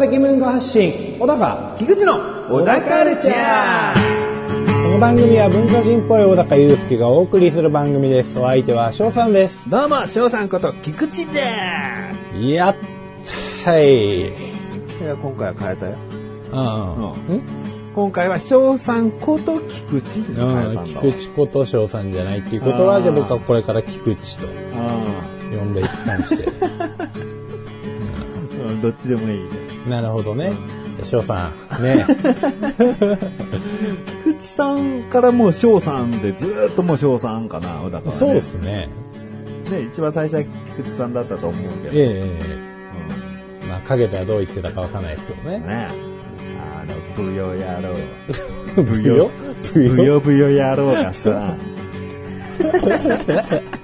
[0.00, 2.16] 小高的文化発信小高菊池の
[2.48, 4.82] 小高カルチャー。
[4.84, 8.38] この番組は文化人っぽい小高祐介がお送りする番組です。
[8.38, 9.68] お相手は翔さんです。
[9.68, 11.42] どうも翔さんこと菊池で
[12.32, 12.40] す。
[12.40, 12.76] やっ
[13.62, 14.20] たい。
[14.20, 14.32] い
[15.04, 15.98] や今回は変えたよ、
[16.50, 17.42] うんうん。
[17.94, 24.50] 今回は翔さんこと菊池に変えたんだ、うん、菊池こと翔さんじゃないっていうことはじゃあ僕はこれから菊池とう
[25.58, 26.48] 呼んでいく感じでん
[27.34, 27.39] うん
[28.80, 29.48] どっちでもいいね。
[29.88, 30.52] なるほどね。
[31.04, 32.04] 翔さんね。
[34.24, 38.18] 菊池さんからもう翔さんでずーっともう翔さんかな小高はね。
[38.18, 38.88] そうですね。
[39.70, 40.42] ね一番最初は
[40.76, 42.26] 菊池さんだったと思うけど、えええ
[43.64, 43.66] え。
[43.66, 45.56] まあ陰ではどう言ってたかわかんないですけどね。
[45.56, 45.88] うんね。
[46.58, 47.94] あのブヨ野郎
[48.76, 49.30] ブヨ？
[49.74, 50.20] ブ ブヨ？
[50.20, 51.30] ブヨ野郎がさ。
[51.30, 51.56] ま
[52.60, 53.79] あ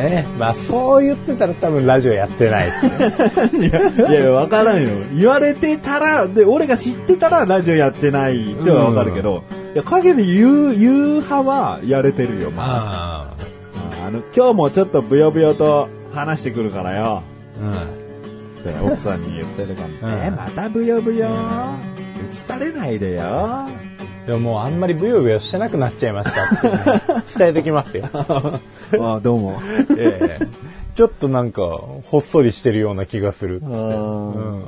[0.00, 4.88] ねまあそう言ってたら多分ラジオやってないですね いや、いや、わからんよ。
[5.14, 9.42] 言われてたら、で、俺が知ってたらラジオやってないってはわかるけど、
[9.74, 13.26] いや、陰で言う、言う派はやれてるよ、まあ
[14.02, 14.06] あ。
[14.06, 17.22] あの、今日もちょっとブヨブヨと話してくるからよ。
[17.62, 17.84] あ
[18.60, 19.88] って奥さんに言ってるかも。
[20.02, 23.68] うんえ、またブヨブヨ映されないでよ。
[24.00, 29.60] うんでももうあんまりブヨブヨしてなくなっちゃいましたっていうのを 伝えてきますよ あどうも。
[29.96, 30.48] ええ
[30.94, 31.62] ちょっとなんか
[32.04, 34.64] ほっそりしてるような気がするっつってうんうん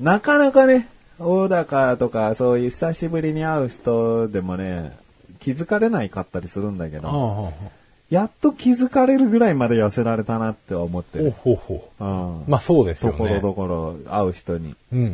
[0.00, 0.88] なかなかね、
[1.18, 4.92] 大高とかそういう久しぶりに会う人でもね、
[5.40, 7.66] 気づかれないかったりするんだけど、あ
[8.10, 11.30] やっと気づかれるぐらいまで痩せられたなって思ってほる。
[11.30, 12.44] ほほうん。
[12.46, 14.76] まあそうですよところねどころ会う人に。
[14.92, 15.04] うんうん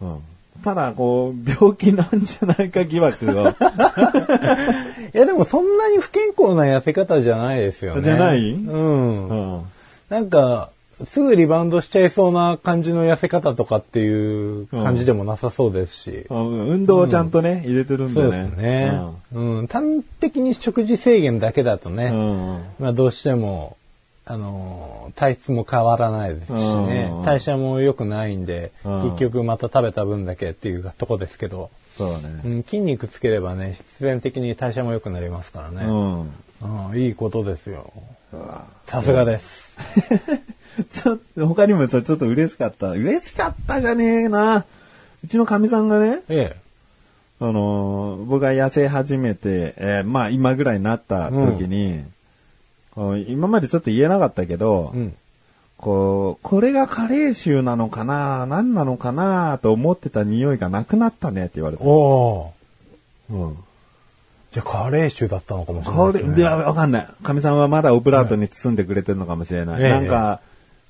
[0.00, 0.22] うんうん。
[0.64, 3.48] ただ、こう、病気なんじゃないか疑惑を。
[5.14, 8.02] いやでもそんなに不健康な痩せ方じゃないですよね。
[8.02, 8.52] じゃない？
[8.52, 9.28] うん。
[9.28, 9.60] うん。
[10.08, 10.70] なんか、
[11.04, 16.26] すぐリバウンドしちゃいそうな感じの痩せ方とかっていう感じでもなさそうですし。
[16.30, 18.42] うん運動をちゃんとね、入れてるんそうでね。
[18.44, 19.00] ですね。
[19.34, 19.66] うん。
[19.66, 22.18] 端的に食事制限だけだとね、うん。
[22.18, 22.60] うん。
[22.78, 23.76] まあどうしても、
[24.24, 32.48] あのー、体質も変わらないですしねうん、代謝も良くないんで、うん結局また食べた分だけっていうとこですけど、そう。
[32.48, 35.84] ん、筋肉つければね、必然的に代謝も良くなりますからね。
[35.84, 36.90] うん。
[36.90, 37.92] うん、いいことですよ。
[38.86, 39.72] さすがです。
[40.90, 42.90] ちょっと、他にもさ、ちょっと嬉しかった。
[42.90, 44.64] 嬉しかったじゃねえな。
[45.24, 46.56] うちのかみさんがね、え
[47.40, 52.04] あのー僕が痩せ始めて、えーまあ今ぐらいになった時に、
[52.96, 54.98] 今までちょっと言えなかったけど、え。
[54.98, 55.14] うん。
[55.78, 61.82] こう、これが加齢臭なのかな何なのかなと思ってた匂いがなくなったねって言われた。
[61.82, 63.34] おー。
[63.34, 63.56] うん。
[64.52, 66.34] じゃあ、カレー臭だったのかもしれないですね。
[66.36, 67.08] で、わかんない。
[67.22, 69.82] かみさんはまだオブラートに包んでくれてるのかもしれない。
[69.82, 70.40] ええなんか、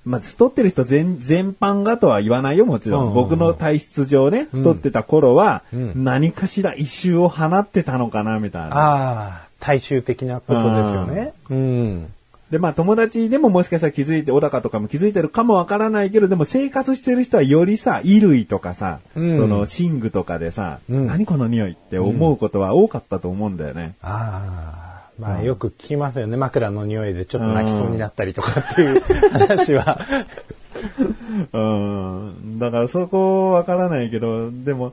[0.04, 3.00] まあ、太ってる人全、全般がとは言わないよ、もちろん。
[3.00, 8.76] うんうんうん僕の体質上ね、太ってた頃は、うん何かしら異臭を放ってたのかな、みたいな。
[8.76, 11.32] ああ、大衆的なことですよね。
[11.48, 12.12] うん。
[12.50, 23.94] で、まあ友達でももしかしたら気づいて、小高とかも気づいてるかもわからないけど、でも生活してる人はよりさ、衣類とかさ、うんその寝具とかでさ、うん何この匂いって思うことは多かったと思うんだよね。
[24.02, 26.36] ああ、まあよく聞きますよね。
[26.36, 29.00] 枕の匂いでちょっと泣きそうになったりとかっていう
[29.30, 30.00] 話は。
[31.52, 32.58] うん。
[32.58, 34.92] だからそこわからないけど、でも、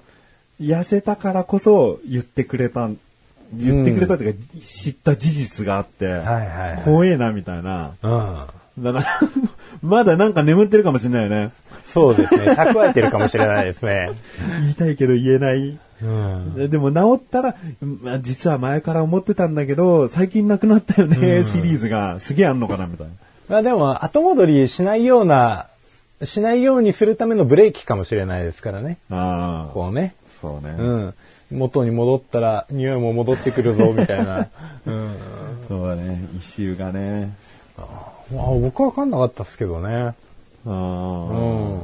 [0.61, 2.89] 痩せたからこそ言ってくれた、
[3.53, 6.21] 言ってくれたっていうか、知った事実があって、
[6.85, 7.91] 怖えな、みたいな。
[8.01, 8.83] うん。
[8.83, 9.05] だから、
[9.81, 11.51] まだなんか眠ってるかもしれないよね。
[11.83, 12.51] そうですね。
[12.51, 14.11] 蓄えてるかもしれないですね。
[14.61, 15.77] 言いたいけど言えない。
[16.01, 16.53] うん。
[16.55, 23.13] ででも治ったら、まあ、実は前から思ってたんだけど、最近なくなったよね、シリーズがすげえあんのかな、みたいな。
[23.49, 25.65] まあでも、後戻りしないような、
[26.23, 28.97] しないようにするためのブレーキかもしれないですからね。
[29.09, 30.13] ああ、こうね。
[30.39, 30.75] そうね。
[30.77, 31.13] うん。
[31.51, 34.47] 元に戻ったら匂いも戻ってくるぞ、みたいな。
[34.85, 35.15] うん。
[35.67, 37.33] そうだね、一周がね。
[37.77, 37.85] ま
[38.43, 40.13] あ僕は分かんなかったですけどね。
[40.65, 40.69] う。
[40.69, 41.81] うんん。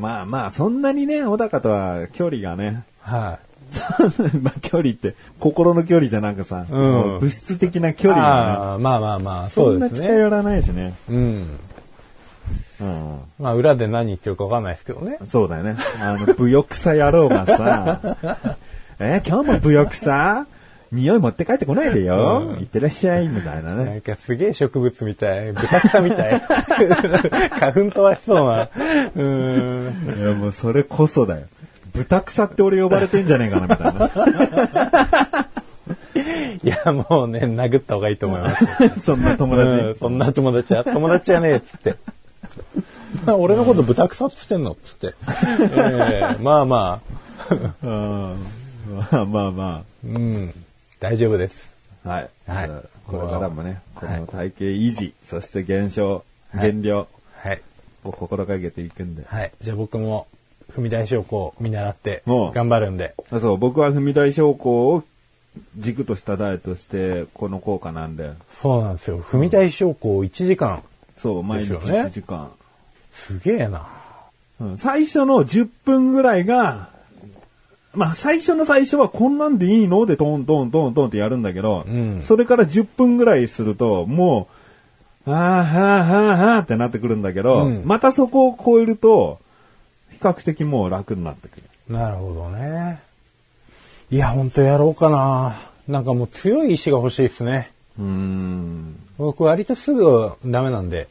[0.00, 3.38] まあまあ、そんなにね、小高とは距離がね、は
[4.42, 8.12] まあ距離って、心の距離じゃなくさ、うん物質的な距い。
[8.12, 10.00] 離がね、ああ、まあまあまあ、そそうんですね。
[10.00, 10.94] な近寄らないですね。
[11.08, 11.60] うん。
[12.80, 13.18] うん。
[13.38, 15.18] まあ裏で何言ってるか分かんないですけどね。
[15.30, 15.76] そうだよね。
[16.00, 18.00] あの、ブヨクサ野郎がさ、
[19.00, 20.46] え、今日もブヨクサ
[20.90, 22.46] 匂い持って帰ってこないでよ。
[22.54, 23.96] うんいってらっしゃい、みたいななね。
[23.98, 25.52] んかすげえ植物みたい。
[25.52, 26.40] 豚草みたい。
[27.60, 28.68] 花粉飛ばしそうな。
[29.14, 30.14] うん。
[30.18, 31.42] いや、もうそれこそだよ。
[31.94, 35.48] 豚草って俺呼ばれてんじゃねえかな、みたいな。
[36.62, 38.66] いや、もうね、殴った方がいいと思います。
[39.02, 39.68] そんな友達。
[39.68, 41.96] うん、そんな友達は、友達じゃねえっつって。
[43.26, 45.06] 俺のこと豚草っつってんのっつって。
[45.06, 47.00] えーまあま
[47.50, 48.36] あ、うん
[48.92, 50.54] まあまあまうん、
[51.00, 51.70] 大丈夫です。
[52.04, 52.08] あ。
[52.08, 52.30] はい。
[52.46, 52.70] はい
[53.08, 57.62] これからもね、こはいの体型維持、そして減少、はい減量はい。
[58.04, 59.24] を心がけていくんで。
[59.26, 59.52] はい。
[59.60, 60.26] じゃあ僕も、
[60.70, 63.14] 踏み台昇降見習って、頑張るんで。
[63.30, 65.04] あそう、僕は踏み台昇降を
[65.78, 68.32] 軸としたダイエットして、この効果なんで。
[68.50, 69.20] そうなんですよ。
[69.20, 70.82] 踏み台昇降1時間。
[71.18, 72.50] そう、毎日ですよね1時間。
[73.12, 73.86] すげえな。
[74.60, 76.88] うん最初の10分ぐらいが、
[77.94, 80.04] まあ最初の最初はこんなんでいいの？
[80.06, 84.48] でトントントントンってやるんだけど、うんそれから10分ぐらいすると、も
[85.26, 89.40] う、あーはーはーはーってなってくるんだけど、うんまたそこを超えると、
[90.10, 91.62] 比較的もう楽になってくる。
[91.88, 93.00] なるほどね。
[94.10, 95.56] いや、ほんとやろうかな。
[95.86, 97.70] なんかもう強い意志が欲しいですね。
[97.98, 98.96] うーん。
[99.18, 101.08] 僕割とすぐダメなんで、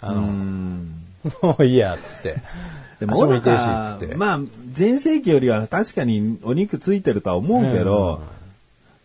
[0.00, 1.04] あの、ん。
[1.42, 2.36] もういいや、つって。
[3.00, 4.14] でも、も痛いしかつって。
[4.16, 4.40] まあ、
[4.76, 8.20] 前世紀よりは確かにお肉ついてるとは思うけど、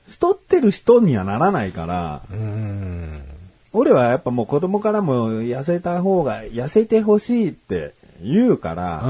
[0.08, 3.24] 太ってる人にはならないから、うーん。
[3.72, 9.04] 俺はやっぱもう子供からも痩せた方が、痩せてほしいって言うかうら。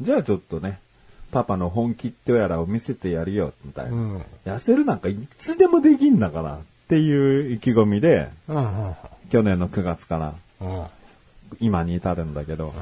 [0.00, 0.78] じゃあちょっとね、
[1.32, 3.92] パパの本気ってやらを見せてやるよ、みたいな。
[3.92, 4.22] うん。
[4.44, 8.94] 痩せるなんかいつでもできんだからっていう意気込みで、うんうん
[9.30, 10.86] 去年の9月からうん。
[11.58, 12.72] 今に至るんだけど、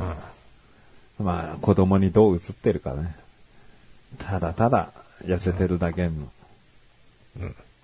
[1.18, 3.14] まあ子供にどう映ってるかね。
[4.18, 4.92] ただただ
[5.24, 6.12] 痩せてるだけの。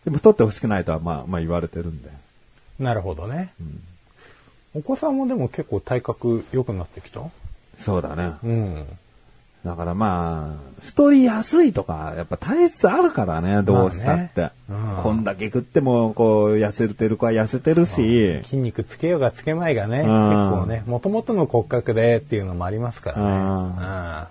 [0.05, 2.11] でも太ってほしくないとはまあまあ言われてるんで。
[2.79, 3.53] なるほどね。
[4.75, 7.21] お子さんもでも結構体格良くなってきた？
[7.79, 8.33] そうだね。
[8.43, 8.87] うん。
[9.65, 14.41] だからまあ、太りやすいとか、やっぱ体質あるからね、どうしたって。
[14.41, 20.09] まあねうんこんだけ食っても、こう、痩せてる子は痩せてるし、筋肉つけようがつけまいがね、結ん
[20.61, 23.23] 構ね、もともとの骨格でっていうのもありますからね。
[23.23, 24.27] うんうん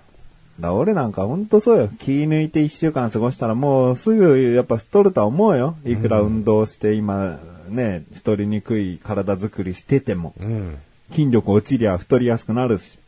[0.60, 1.90] だ俺なんかほんとそうよ。
[2.00, 5.76] 気抜いて一週間過ごしたらもうすぐやっぱ太るとは思うよ。
[5.84, 7.38] いくら運動して今
[7.68, 10.34] ね、太りにくい体作りしてても。
[10.40, 10.78] うん。
[11.10, 12.98] 筋力落ちりゃ太りやすくなるし。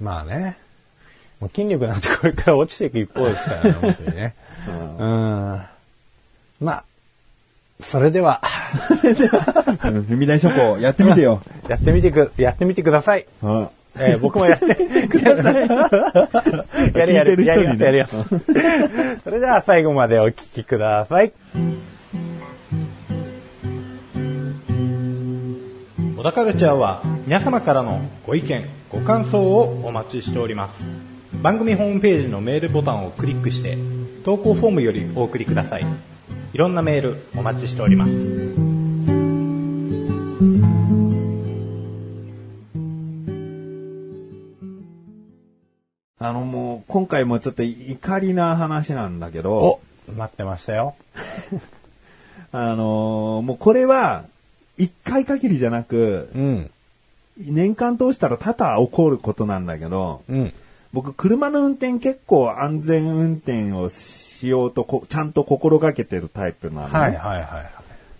[0.00, 0.58] まあね。
[1.40, 4.34] もう筋力なんてこれから落ちていく一方ですからね、本当にね。
[4.98, 5.62] うん。
[6.60, 6.84] まあ、
[7.80, 8.42] それでは、
[9.02, 9.06] う
[9.90, 11.40] ん踏み台書庫やってみてよ。
[11.68, 13.24] やってみてく、やってみてください。
[13.42, 13.68] うん
[14.00, 15.54] えー僕もやってください。
[16.96, 18.06] やるやる、聞いてるやるよ、やるよ。
[19.24, 21.32] それでは最後までお聞きください。
[26.16, 31.07] 小田カルチャーは皆様からのご意見、ご感想をお待ちしております。
[31.34, 33.78] 番組ホームページのメールボタンをクリックして、
[34.24, 35.86] 投稿フォームよりお送りください。
[36.52, 38.12] いろんなメールお待ちしております。
[46.20, 49.80] あのもう、今回もちょっと怒りな話なんだけどお、
[50.16, 50.96] 待ってましたよ。
[52.50, 54.24] あのーもうこれは、
[54.78, 56.70] 一回限りじゃなく、うん。
[57.38, 60.52] 年間通したら多々起こることなんだけど、うん。
[60.92, 67.70] 僕、車の運転結構安全運転をしようとこ、ちゃんと心がけてるタイプなのね、はいはいはい。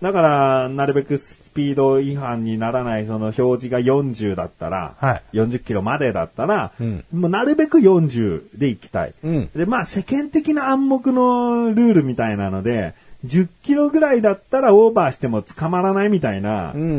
[0.02, 9.14] だから、なるべくスピード違反にならない、その表示が40だったら、はい40キロまでだったら、うんもうなるべく40で行きたい。
[9.24, 12.94] うんで、まあ世間的な暗黙のルールみたいなので、
[13.26, 16.92] 10キロぐらいだったらオーバーしても捕まらないみたいな、うんうんう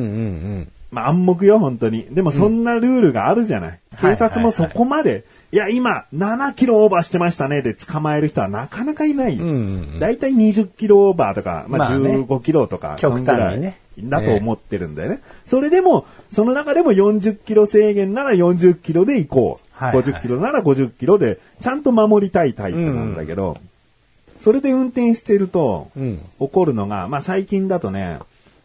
[0.62, 0.72] ん。
[0.92, 2.06] まあ暗黙よ、本当に。
[2.12, 3.70] でもそんなルールがあるじゃない。
[3.70, 5.56] はい警察もそこまで、い。
[5.58, 9.38] や、今、7キロオーバーしてましたね、で捕まえる人はなかなかいない
[10.00, 12.10] だいたい20キロオーバーとか、まあまあね。
[12.12, 13.78] 15キロとか、極端にね。
[14.00, 15.20] だと思ってるんだよね。
[15.46, 19.84] それでも、その中でも40キロ制限なら40キロで行こう。
[19.84, 20.04] はいはい。
[20.04, 23.58] 50キロなら50キロで、ちゃんと守りたいタイプなんだけど、
[24.40, 26.20] それで運転してると、うん。
[26.40, 28.20] 起こるのが、まあ最近だとね、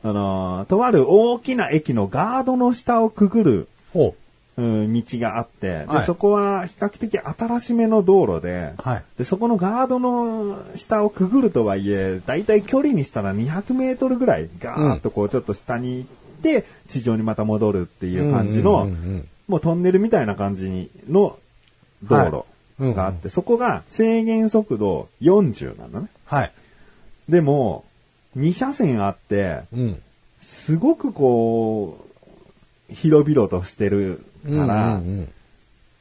[0.04, 4.62] あのーとある大きな駅のガードの下をくぐる、ほう。
[4.62, 6.06] ん道があって、ではい。
[6.06, 9.04] そこは比較的新しめの道路で、はい。
[9.18, 16.08] でそこのガードの下をくぐるとはいえ、だいたい距離にしたら200メートルぐらい、ガーッとこうちょっと下に行っ
[16.42, 19.28] て、地上にまた戻るっていう感じの、うんうんうんうん。
[19.48, 21.38] もうトンネルみたいな感じにの
[22.04, 22.44] 道
[22.78, 26.08] 路があって、そこが制限速度40なのね。
[26.26, 26.52] はい。
[27.28, 27.84] でも、
[28.36, 30.02] 2車線あって、うん。
[30.40, 31.98] すごくこ
[32.90, 35.28] う、広々としてるから、うんうん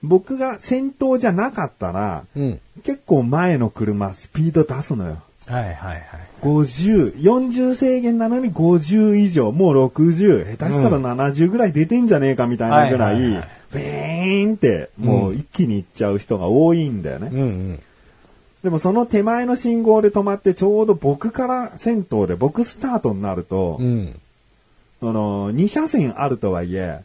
[0.05, 2.59] 僕が先頭じゃなかったら、うん。
[2.83, 5.19] 結構前の車スピード出すのよ。
[5.45, 6.03] はいはいはい。
[6.41, 17.29] 50、40制限なのに50以上、もう60、下手したら70ぐらい出てんじゃねえかみたいなぐらい、はいはいはいウェーンって、もう一気に行っちゃう人が多いんだよね。
[17.31, 17.79] うんうん。
[18.63, 24.19] でもその手前の信号で止まってちょうど僕から先頭で僕スタートになると、うん。
[25.01, 27.01] あの、2車線あるとはいえ、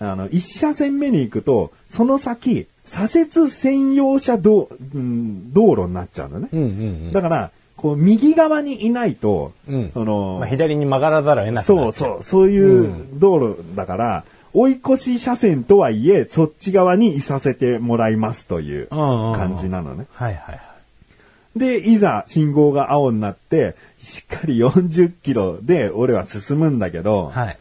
[0.00, 6.48] あの、1車線目に行くと、その先、左折専用車道、うん、道路になっちゃうのね。
[6.52, 9.90] うんうんだから、こう、右側にいないと、うん。
[9.94, 20.06] その、まあ、左に曲がらざるを得なくなそうそう、そういう道路だから、追い越し車線とはいえ、そっち側にいさせてもらいますといううんうんうん感じなのね。
[20.12, 20.67] はいはいはい。
[21.58, 27.58] で、いざ信号が青になって、しっかり40キロで俺は進むんだけど、はい。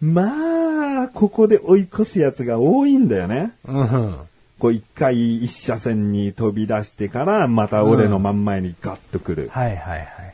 [0.00, 3.52] まあ、ここで追い越すやつが多いんだよね。
[3.64, 4.16] うん。
[4.58, 9.50] こう一回一車線に飛び出してから、また俺の真ん前にガッと来る。
[9.52, 10.33] はいはいはい。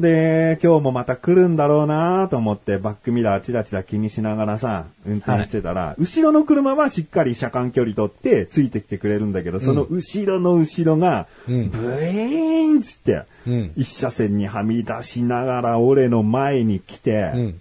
[0.00, 11.70] で、今日もまた来るんだろうなと思ってバックミラーチラチラ気にしながらさ、運転してたら、後ろの車はしっかり車間距離取ってついてきてくれるんだけど、その後ろの後ろが、うん。
[11.70, 13.72] ブエーンっつって、うん。
[13.76, 17.60] 一車線にはみ出しながら俺の前に来て、うん。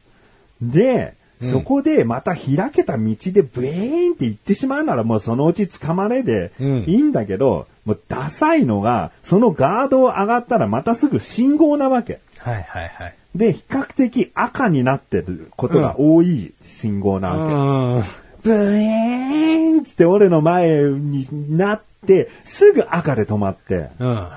[0.61, 1.51] で、うん。
[1.51, 6.83] そこでまた開けた道でブエーンって行ってしまうならもうそのうち捕まれでうん。
[6.87, 12.19] いいんだけど、もうダサいのが、そのガードを上がったらまたすぐ信号なわけ。
[12.39, 13.15] はいはいはい。
[13.35, 18.09] で、比較的赤になってることが多い信号なわけ。
[18.43, 21.27] ブエーンっつって俺の前に
[21.57, 24.09] なって、すぐ赤で止まって、うん。
[24.09, 24.29] うん。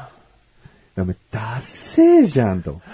[0.96, 2.80] でもダッセーじゃんと。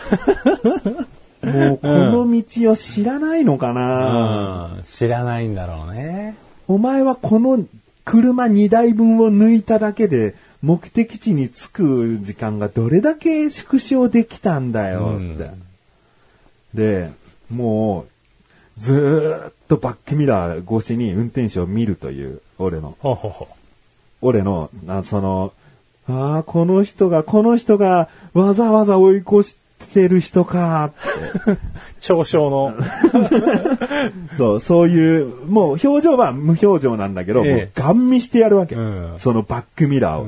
[1.43, 4.83] もうこの道を知らないのかな、うん。
[4.85, 6.37] 知らないんだろうね。
[6.69, 7.65] お前はこの
[8.05, 15.51] 車2台分を抜いただけで目的地に着く時間がどれだけ縮小できたんだよって。
[16.75, 17.11] で、
[17.51, 23.49] もうずーっとバックミラー越しに運転手を見るという俺の、ほうほうほ
[24.23, 25.53] 俺の、あその、
[26.09, 29.57] ああ、この人が、この人がわざわざ追い越し
[29.93, 31.61] てる人かって。
[32.15, 32.17] う。
[32.17, 32.75] 長小の。
[34.39, 38.75] そう、そういう、もう表情は無表情なんだけど、ええもうガン見してやるわけ。
[38.75, 40.27] うんそのバックミラーを。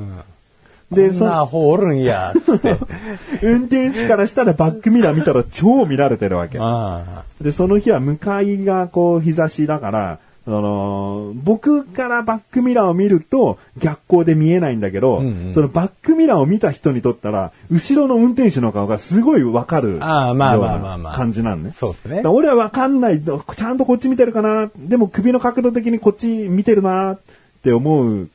[0.91, 2.77] で、で、そんなアそのホおるんや、つって。
[3.43, 6.57] 運転手からしたらバックミラー見たら超見られてるわけ。
[6.59, 10.19] あで、その日は向かいがこう日差しだから、
[10.49, 21.73] その、僕からバックミラーを見ると逆光で見えないんだけど、うんうんそのバックミラーを見た人にとったら、後ろの運転手の顔がすごいわかるようああまあまあまあまなあ感じなのねあ。。
[21.73, 22.21] そうですね。
[22.25, 23.21] 俺はわかんない。
[23.21, 24.71] ちゃんとこっち見てるかな。
[24.75, 27.19] でも首の角度的にこっち見てるなっ
[27.63, 28.29] て思う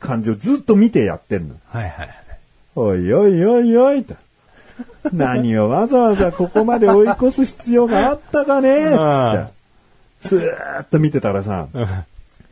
[0.00, 1.54] 感じをずっと見てやってんの。
[1.68, 2.08] はいはいはい。
[2.74, 4.16] おいおいおいおいと。
[5.12, 9.52] 何をわざわざここまで追い越す必要があったかねつって。
[10.22, 11.68] ずーっと見てたらさ、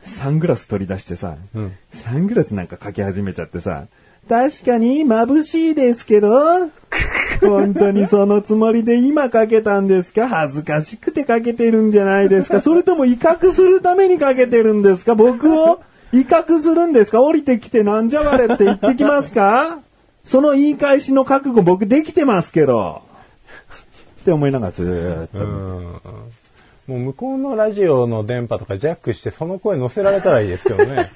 [0.03, 1.71] サングラス取り出してさ、うん。
[1.91, 3.85] サングラスなんかかけ始めちゃってさ、
[4.29, 6.69] 確かに眩しいですけど、
[7.41, 10.27] 本当にそのつもりで今かけたんですか？
[10.27, 12.61] 恥ずかしくてかけてるんじゃないですか？
[12.61, 15.15] それとも威嚇するためにかけてるんですか？
[15.15, 15.81] 僕を
[16.13, 17.21] 威嚇するんですか？
[17.21, 19.79] 降りてきてなんじゃわれって言ってきますか？
[20.23, 23.01] その言い返しの覚悟僕できてますけど。
[24.21, 26.21] って思いながらずーっと。
[26.91, 31.09] もう向こうのラジオの電波とかジャックしてその声乗せられたらいいですけどね。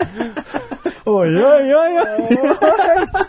[1.05, 2.24] おいおいおいおい。
[2.24, 2.27] っ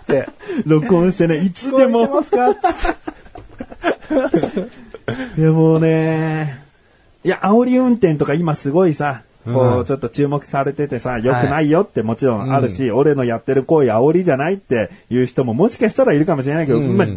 [0.07, 0.29] てって。
[0.65, 2.09] 録音してね、いつでも。
[2.09, 2.23] ま。
[2.23, 2.51] すか？
[5.37, 6.63] いやもうね、
[7.25, 9.79] いや、煽り運転とか今すごいさ、こうん。
[9.81, 16.97] う、ちょっと注目されててさ、良くないよってもちろんあるし、俺のやってる行為煽りじゃないっていう人ももしかしたらいるかもしれないけど、うん。
[16.97, 17.09] まあ、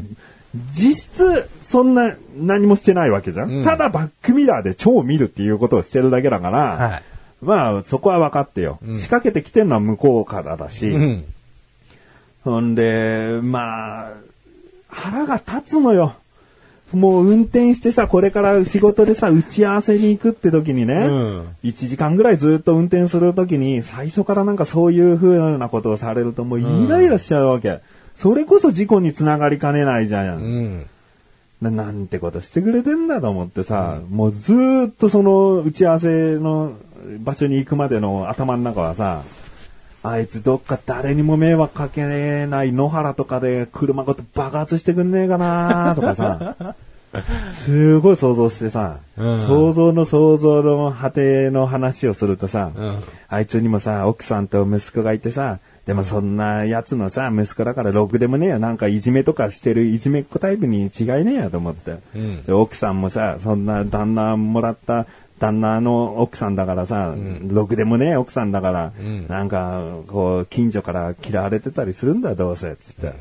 [0.73, 3.51] 実質、そんな何もしてないわけじゃん。
[3.51, 7.03] うんただバックミラーで超見るっていうことをしてるだけだから、はい。
[7.41, 8.79] まあ、そこは分かってよ。
[8.85, 11.25] うん仕掛けてきてるのは向こうからだし、うん。
[12.43, 14.13] ほんで、まあ、
[14.87, 16.15] 腹が立つのよ。
[16.93, 27.81] もう運転してさ、これから仕事でさ、打ち合わせに行くって時にね、うん1時間ぐらいずっと運転する時に、最初からなんかそういう風なことをされるともうイライラしちゃうわけ。
[28.19, 30.35] それこそ事故につながりかねないじゃん。
[30.35, 30.85] うん。
[31.61, 36.73] ななんてことしてくれてんだと思ってさ、もうずーっとその打ち合わせの
[37.19, 39.23] 場所に行くまでの頭の中はさ、
[40.03, 46.75] あいつどっか誰にも迷惑かけない野原とかで車ごと爆発してくんねえかなとかさ、
[47.55, 52.97] すごい想像してさ、うん想像の想像の果ての話をするとさ、うん
[53.29, 55.59] あいつにもさ、奥さんと息子がいてさ、
[55.89, 58.59] でもそんな奴のさ、息子だからろくでもねえよ。
[58.59, 61.97] なんかいじめとかしてるいじめっ子タイプに違いねえやと思って。
[62.15, 65.07] うんで奥さんもさ、そんな旦那もらった
[65.39, 67.15] 旦那の奥さんだからさ、
[67.47, 73.13] ろくでもねえ奥さんだから、んなんか、こう、近所から嫌われてたりするんだ、どうせ、つって。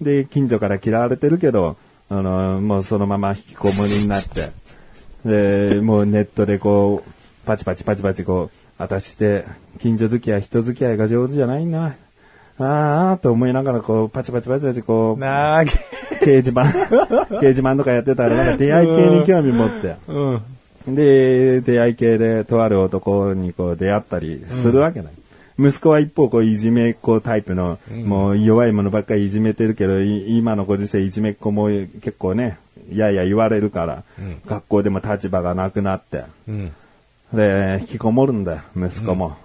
[0.00, 1.76] で、近所から嫌われてるけど、
[2.10, 4.52] あの、もうそのまま引きこもりになって、
[5.74, 7.10] で、もうネットでこう、
[7.44, 9.44] パチパチパチパチこう、私って、
[9.80, 11.96] 近所付き合い、人付き合いが上手じゃないな。
[12.58, 15.70] あーあーと思いながらこう、パチパチパチパチこう、なーげ。
[16.18, 16.62] 掲示板、
[17.36, 19.96] 掲示板とかやってたら、なんか出会い系に興味持って。
[20.08, 20.94] うん。
[20.94, 25.12] で、出会い系でとある男にこう出会ったりするわけない。
[25.58, 32.58] 息子は一方こういじめっ子タイプの、もう弱いものばっかりいじめてるけど、い今のご時世いじめっ子も結構ね、
[32.92, 34.04] やや言われるから、
[34.46, 36.72] 学校でも立場がなくなって、うん。
[37.32, 39.36] で、引きこもるんだよ、息子も。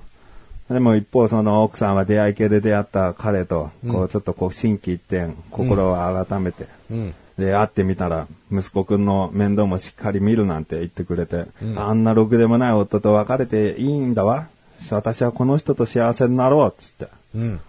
[0.69, 7.13] でも一方その奥さんは出会い系で出会った彼と、こうちょっとこう心機一転、心を改めて、うん。
[7.37, 14.47] で、会ってみたら、息子くんの面倒もしっかり見るなんて言ってくれて、あんなろくでもない夫と別れていいんだわ。
[14.89, 17.07] 私はこの人と幸せになろう、つって。
[17.35, 17.59] うん。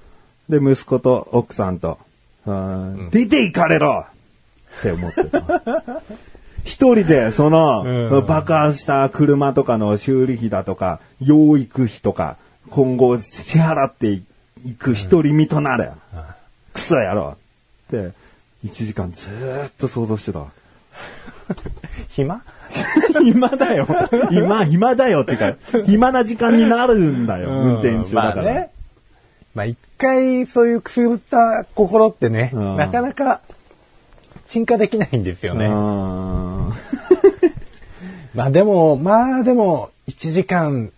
[0.49, 1.99] で、息子と奥さんと、
[2.47, 4.04] うん出て行かれろ
[4.80, 5.40] って思ってた。
[6.64, 12.37] 一人で、その、うん爆破した車とかの修理費だとか、養育費とか、
[12.71, 14.23] 今後支払ってい
[14.78, 15.90] く一人身となれ。
[16.73, 18.12] クソやろって、
[18.64, 20.49] 1時間ずーっと想像してたわ。
[22.09, 22.42] 暇？
[23.23, 23.87] 暇だよ。
[24.30, 25.54] 暇、暇だよってか、
[25.87, 28.35] 暇な時間になるんだよ、運転中だから。
[28.35, 28.71] まあね。
[29.54, 33.40] まあ一回そういうくすぐった心ってね、うんなかなか
[34.49, 35.69] 沈下できないんですよね。
[35.71, 36.73] あ
[38.35, 40.90] まあでも、まあでも、1時間、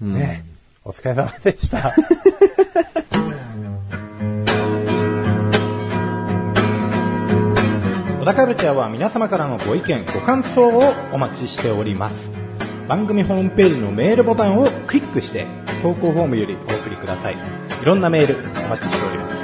[0.00, 0.44] ね、
[0.84, 1.92] お疲れ様でした。
[8.20, 12.14] 小田カルチャーは皆様からのご意見、ご感想をお待ちしております。
[12.88, 15.46] 番組ホームページのメールボタンをクリックして、
[15.82, 17.34] 投稿フォームよりお送りください。
[17.34, 19.41] いろんなメールお待ちしております。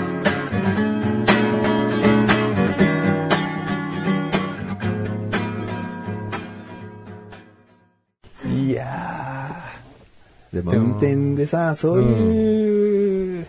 [10.53, 13.47] でも運転でさ、そういう、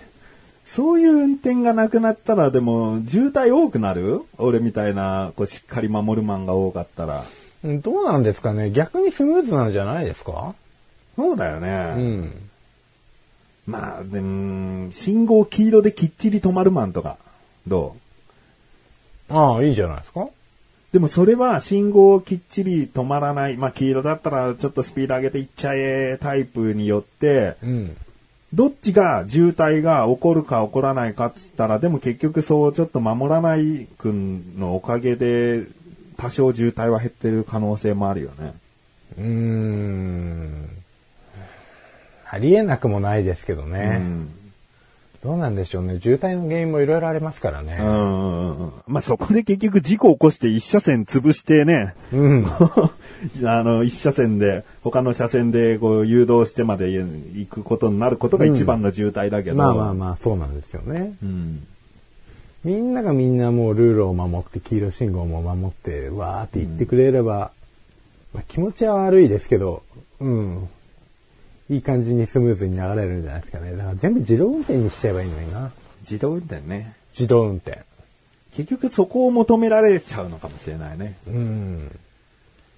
[0.65, 4.21] そういう運転がなくなったら、でも、渋滞多くなる？
[4.37, 7.25] 俺みたいな、こう、しっかり守るマンが多かったら。
[7.65, 8.69] ー、どうなんですかね？
[8.69, 10.53] 逆にスムーズなんじゃないですか？
[11.15, 11.93] そうだようね。
[11.95, 12.31] ん。
[13.65, 17.17] まあ、でも、信号黄色できっちり止まるマンとか、
[17.67, 17.95] ど
[19.29, 19.33] う？
[19.33, 20.27] ああ、いいじゃないですか
[20.91, 23.57] でもそれは信号きっちり止まらない。
[23.57, 27.97] まあ黄色だったらちょっとスピード上げていっちゃえタイプによって、うん。
[28.53, 35.65] どっちが渋滞が起こるか起こらないかっつったら、でも結局そうちょっと守らないくんのおかげで
[36.17, 38.53] 多少渋滞は減ってる可能性もあるよね。
[39.19, 40.69] うーん。
[42.31, 43.99] ありえなくもないですけどね。
[44.01, 44.29] うん。
[45.23, 45.99] どうなんでしょうね。
[45.99, 47.77] 渋滞の原因もいろいろありますからね。
[47.79, 48.71] うんうんうん。
[48.87, 52.45] まあそこで結局事故起こして一車線潰してね、うん。
[53.43, 59.57] あの、一車線で、他の車線でこう誘導してまで行くことになることが一番の渋滞だけど。
[59.57, 61.13] まあまあまあ、そうなんですよね。
[61.21, 61.67] うん。
[62.63, 67.51] みんながみんなもうルールを守って、黄色信号も守って、わーって言ってくれれば、
[68.33, 69.83] まあ、気持ちは悪いですけど、
[70.21, 70.69] うん。
[71.69, 73.71] いい感じにスムーズに流れるんじゃないですかね。
[73.73, 75.71] だから全部自動運転にしちゃえばいいのにな。
[76.01, 76.95] 自動運転ね。
[77.13, 77.79] 自動運転。
[78.55, 81.15] 結局そこを求められちゃうのかもしれないね。
[81.27, 81.87] うん。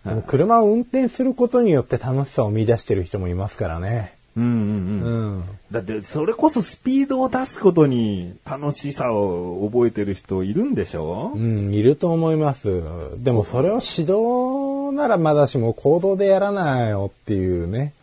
[0.05, 4.13] でも車を運転することによって楽しさを見出してる人もいますからね。
[4.35, 5.35] うんうんうん。
[5.35, 5.43] うん。
[5.71, 11.31] だってそれこそスピードを出すことに楽しさを覚えてる人いるんでしょ？
[11.35, 12.81] うん、いると思います。
[13.23, 17.93] でもそれを指導ならまだしも行動でやらないよっていうね。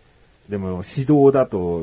[0.48, 1.82] でも指導だと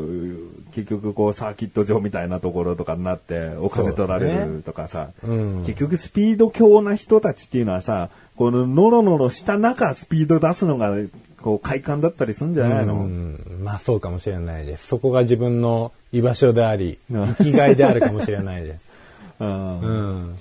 [0.74, 5.64] 結局こうサーキット場みたいなところとかになってお金取られるとかさ、うん。
[5.66, 10.96] 結局スピード強な人たちっていうのはさ、このノロノロした中スピード出すのが
[11.42, 14.88] こう快感だったりするんじゃないの、うん、まあそうかもしれないです。
[14.88, 18.82] そこが自分の居場所であり、うん生きがいであるかもしれないです。
[19.40, 19.88] うんう
[20.32, 20.36] ん。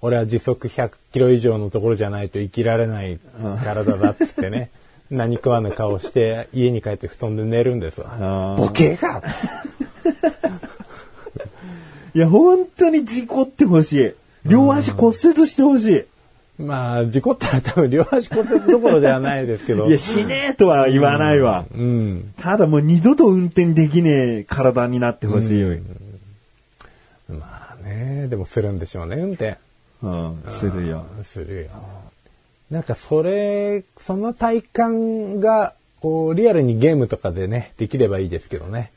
[0.00, 3.18] 俺は時速100キロ以上のところじゃないと生きられない
[3.64, 4.70] 体だっつってね。
[5.10, 8.56] 何食わぬ顔して家に帰って布団で寝るんですわ。
[8.56, 9.22] ボケが
[12.14, 14.12] いや、本当に事故ってほしい。
[14.46, 16.04] 両足骨折してほしい。
[16.62, 19.86] まあ、事故ったら多分両足骨折どころではないですけど。
[19.88, 21.64] いや、死ねえとは言わないわ。
[21.76, 22.32] うん。
[22.38, 25.76] ただもう二度と運転できねえ体になってほしいよ。
[27.28, 29.56] まあね、でもするんでしょうね、運転。
[30.02, 31.06] うん、するよ。
[31.24, 31.70] するよ。
[32.74, 38.90] なんかそれ、その体感が、こう、リアルにゲームとかでね、できればいいですけどね。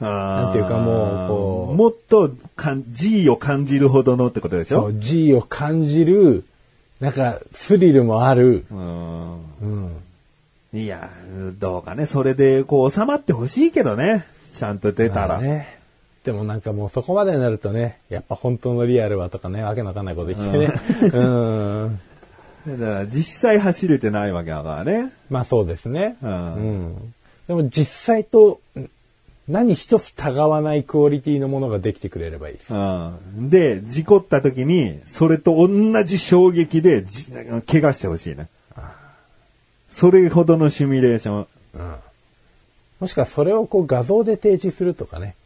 [0.00, 4.82] なんていうかもうこうもっとかん G を感じるほどのってことでしょ？
[4.82, 6.44] そう、G を感じる、
[7.00, 8.64] なんか、スリルもある。
[8.70, 9.34] うん。
[9.60, 9.92] うん。
[10.72, 11.10] いや、
[11.58, 12.06] どうかね。
[12.06, 14.24] それで、こう、収まってほしいけどね。
[14.54, 15.28] ちゃんと出たら。
[15.28, 15.78] まあね。
[16.24, 20.72] でもなんかもうそこまでになるとね、やっぱ本当のリアルはとかね、わけのわかんないこと言ってね。
[21.12, 22.00] うん。
[22.66, 25.12] だから実際走れてないわけだからね。
[25.30, 26.16] まあそうですね。
[26.22, 26.58] うんう
[26.90, 27.14] ん。
[27.46, 28.88] でも実際とん
[29.48, 32.74] 何一つたがわないクオリティのものができてくれればいいです。
[32.74, 33.48] うん。
[33.48, 37.26] で、事故った時に、それと同じ衝撃でじ、
[37.66, 38.48] 怪我してほしいね。
[39.88, 41.46] それほどのシミュレーション。
[42.98, 45.36] もしくはそれをこう画像で提示するとかね。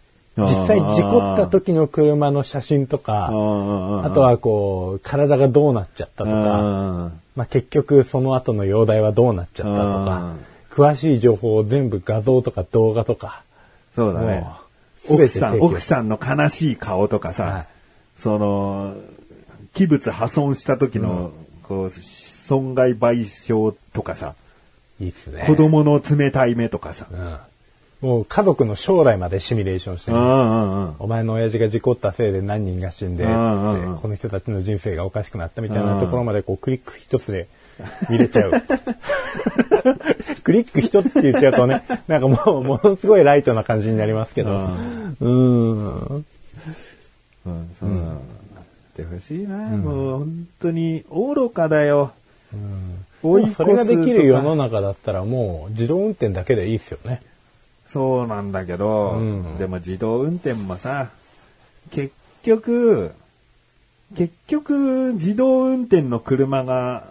[0.46, 9.74] 実際事故った時の車の写真とか、ああとはこう、体がどうなっちゃったとか、あまあ、結局その後の容体はどうなっちゃったと
[10.04, 10.34] か、
[10.70, 13.42] 詳しい情報を全部画像とか動画とか、
[13.94, 14.46] そうだね。
[15.08, 17.66] 奥さん、奥さんの悲しい顔とかさ、はい。
[18.18, 18.94] その、
[19.74, 24.34] 器物破損した時の、こう、損害賠償とかさ、
[25.00, 25.44] いいっすね。
[25.46, 27.06] 子供の冷たい目とかさ。
[27.10, 27.38] うん。
[28.00, 30.94] もう家族の将来までシミュレーションしてね、うんうんうん。
[31.00, 37.48] お前の親父が事故ったせいで何人が死んで、うんうんうんこの人たちの人生がおかしくなったみたいなところまでこうクリック一つで
[38.08, 38.52] 見れちゃう。
[40.42, 44.50] クリック一つって言っちゃうとね、なんかもうものすごいライトな感じになりますけど。
[44.52, 46.24] うーん。
[47.46, 48.00] うん、そうなっ
[48.96, 52.12] てほしいな、もう本当に愚かだよ。
[53.22, 57.22] 追い越すそれができる世の中だったらもう自動運転だけでいいっすよね。
[57.90, 61.10] そうなんだけど、うんでも自動運転もさ、
[61.90, 63.12] 結局、
[64.16, 67.08] 結局自動運転の車が、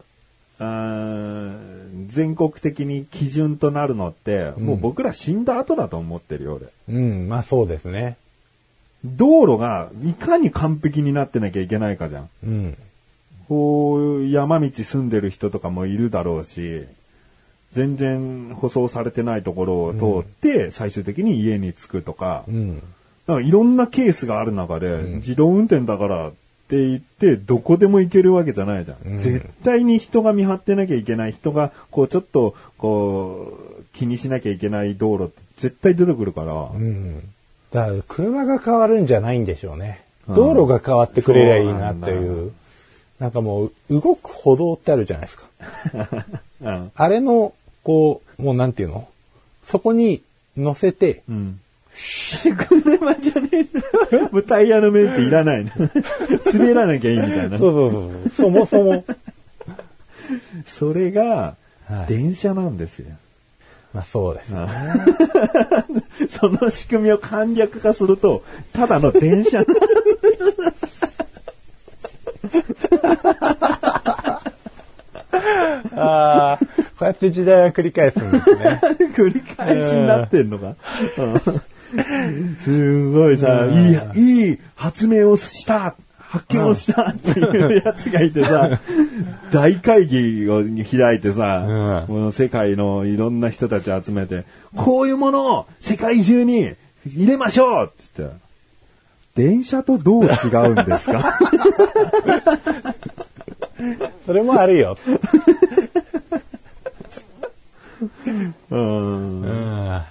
[2.08, 6.56] 全国的に基準となるのって、もう僕ら死んだ後だと思ってるよ、
[6.88, 6.98] 俺。
[6.98, 8.18] うん、まあそうですね。
[9.06, 12.30] 道路がいかに完璧になってなきゃいけないかじゃん。
[12.44, 12.78] うん。
[13.48, 16.86] こう、山道住んでる人とかもいるだろうし、
[17.72, 22.76] 全然舗装されてないところを通って、最終的に家に着くとか、うん。
[23.28, 26.32] だからいろんなケースがある中で、自動運転だからっ
[26.68, 29.18] て言って、どこでも行けるわけじゃないじゃん。
[29.18, 37.20] 絶対に人が見張ってなきゃいけない、人が、こう、ちょっと、こう、気にしなきゃいけない道路って絶対出てくるから、うん。
[37.72, 40.04] だから車が変わるんじゃないんでしょうね。
[40.04, 42.52] うん道路が変わってくれりゃいいなってそうなんいう。
[43.20, 45.48] なんかもう、動く歩道ってあるじゃないですか。
[46.62, 46.92] うん。
[46.94, 47.54] あれの、
[47.84, 49.08] こう、もうなんていうの？
[49.66, 50.22] そこに
[50.58, 51.60] 乗せて、うん。
[51.90, 53.50] 車じゃね
[54.12, 55.72] えもうタイヤのメンテいらないの。
[56.54, 57.58] 滑らなきゃいいみたいな。
[57.58, 58.30] そうそうそう。
[58.36, 59.06] そもそも。
[60.66, 61.56] それが
[61.88, 63.08] は、い電車なんですよ。
[63.94, 64.52] まあそうです。
[66.40, 69.66] その仕組みを簡略化すると、ただの電車。
[75.96, 76.60] ああ、
[77.00, 78.82] こうやって時代は繰り返すんですね。
[79.16, 80.76] 繰り返しになってんのか。
[81.18, 83.66] うんすごいさ、
[84.16, 88.80] いい、いい発明をした発見をしたっていうやつがいてさ、
[89.52, 94.44] 大会議を開いてさ、うんこの世界のいろんな人たち集めて、
[94.76, 96.74] こういうものを世界中に
[97.08, 98.32] 入れましょうっつって、
[99.36, 101.40] 電車とどう違うんですか？
[104.28, 104.96] それもあるよ。
[108.70, 110.02] うんうん。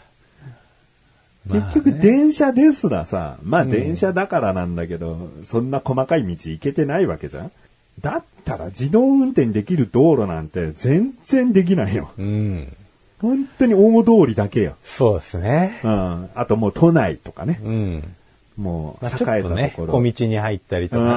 [1.51, 7.53] 結局電車ですらさ、まあ電車だからなんだけど、そんな細かい道行けてないわけじゃん
[8.01, 12.11] だったら自動運転できる道路なんて全然できないよ。
[12.19, 12.77] うん。
[13.21, 14.77] 本当に大通りだけよ。
[14.85, 15.81] そうですね。
[15.83, 16.31] うん。
[16.35, 17.61] あともう都内とかね。
[17.65, 18.17] うん。
[18.59, 19.73] もうまあ、ちね。
[19.77, 21.09] 小道に入ったりとかね。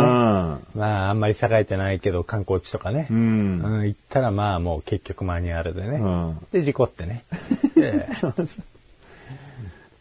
[0.80, 3.08] まあ、あんまり栄えてないけど、観光地とかね。
[3.10, 3.18] うん。
[3.18, 3.22] う
[3.68, 3.80] ん。
[3.80, 5.98] うん、行ったらまあもう結局マニュアルでね。
[5.98, 7.24] うんで、事故ってね。
[7.78, 8.44] ええだか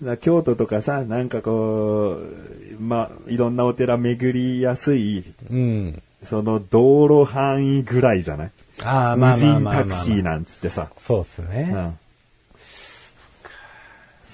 [0.03, 6.03] ら京都とかさ、なんかこう、まあ、いろんなお寺巡りやすい、うん。
[6.29, 8.50] その道路範囲ぐらいじゃない？
[8.83, 9.98] ああ、まあ無人まあまあまあ、まあ。
[9.98, 10.90] タクシーなんつってさ。
[10.98, 11.70] そうっすね。
[11.72, 11.98] うん。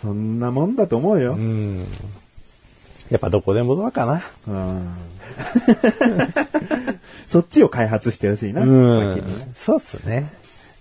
[0.02, 1.34] そんなもんだと思うよ。
[1.34, 1.86] うん。
[3.10, 4.22] やっぱどこでもドアかな。
[4.48, 4.88] うん。
[7.28, 9.52] そっちを開発してほしいな、うん先にね。。
[9.54, 10.32] そうっすね。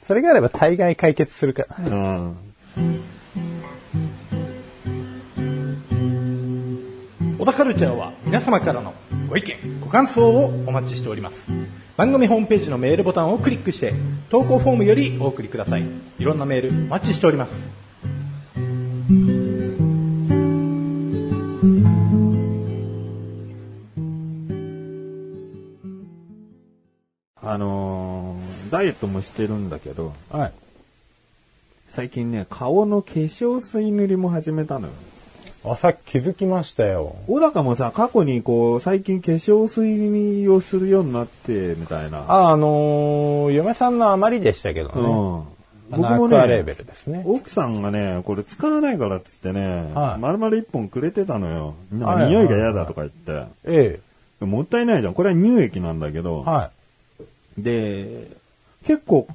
[0.05, 1.85] それがあれば大概解決するから。
[1.85, 2.35] うん。
[7.37, 8.93] 小田カルチャーは皆様からの
[9.27, 11.35] ご意見、ご感想をお待ちしております。
[11.95, 13.93] 番組ホームページのメールボタンをクリックして、
[14.29, 15.85] 投稿フォームよりお送りください。
[16.17, 17.84] いろんなメールお待ちしております。
[27.45, 30.51] あのーダイエットもしてるんだけど、はい。
[31.87, 34.93] 最近ね、顔の化粧水塗りも始めたのよ。
[35.63, 37.15] あ、さっき気づきましたよ。
[37.27, 42.19] 小高もさ、過去にこう、最近化粧水をするようになって、みたいな。
[42.27, 44.95] あ、あのー嫁さんの余りでしたけどね。
[44.95, 45.55] うん。
[45.91, 47.23] あのアクアレーベルですね。
[47.27, 51.75] 奥さんがね、これ使わないからっつってね、はい丸々一本くれてたのよ。
[51.91, 53.47] なんはいか匂いが嫌だとか言って。
[53.65, 53.99] え
[54.41, 55.13] もったいないじゃん。
[55.13, 56.21] これは乳液なんだけえ。
[56.23, 56.41] ど。
[56.41, 56.71] は
[57.57, 58.27] で、
[58.85, 59.27] 結構、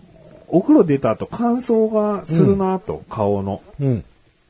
[0.48, 3.62] お風呂出た後乾燥がするなと、顔の。
[3.80, 3.84] い。
[3.84, 4.04] うん。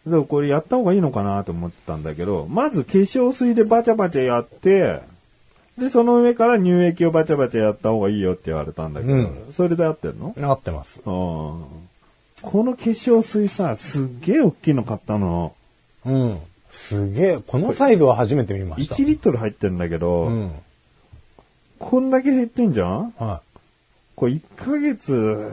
[0.07, 5.01] でもこれやった方がいいのかなと思ったんだけど、まず化粧水でバチャバチャやって、
[5.79, 10.35] で、その上から乳液をバチャバチャやった方がいいよって言われたんだけど、うんそれで合ってんの？
[10.41, 11.01] 合ってます。
[11.01, 11.03] うん。
[11.05, 11.65] こ
[12.65, 15.55] の化粧水さ、すっげえ大きいの買ったの。
[16.07, 16.39] うん。
[16.71, 17.39] すげえ。
[17.47, 18.95] このサイズは初めて見ました。
[18.95, 20.53] 1リットル入ってんだけど、うん。
[21.79, 23.15] こんだけ減ってんじゃん？
[23.19, 23.43] は
[24.21, 25.51] これ1ヶ月、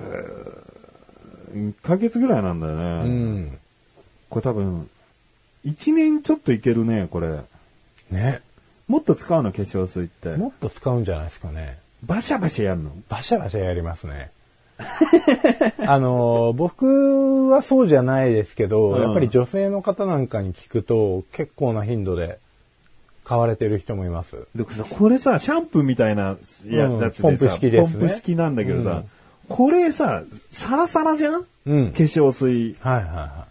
[1.54, 2.78] 1ヶ月ぐらいなんだよい。
[2.78, 2.84] ね。
[2.84, 3.58] うん。
[4.30, 4.90] これ多分、
[5.66, 7.40] 1年ちょっといけるね、これ。
[8.12, 8.42] ね。
[8.90, 10.36] もっと使うの、化粧水って。
[10.36, 11.80] もっと使うんじゃないですかね。
[12.04, 12.92] バシャバシャやるの？
[13.08, 14.32] バシャバシャやりますね。
[15.88, 22.38] あの、僕はそうじゃないですけど、うんやっぱり女性の方なんかに聞くと、結構な頻度で
[23.28, 24.48] 買われてる人もいます。
[24.56, 29.04] でさ、これさ、シャンプーみたいなやつでさ、ポンプ式ですねポンプ式なんだけどさ、
[29.50, 31.42] これさ、サラサラじゃん？
[31.44, 31.88] 化うん。
[31.90, 32.76] 粧水。
[32.80, 33.48] はいはいは